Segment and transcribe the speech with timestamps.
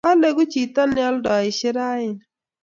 [0.09, 2.19] Aleku chito ne aldoisie rauni